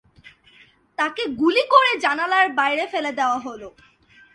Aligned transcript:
তাকে 0.97 1.23
গুলি 1.41 1.63
করে 1.73 1.91
জানালার 1.99 2.47
বাইরে 2.53 2.85
ফেলে 2.87 3.11
দেওয়া 3.11 3.37
হল। 3.37 3.61